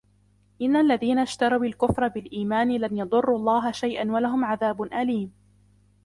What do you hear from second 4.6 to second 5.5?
أَلِيمٌ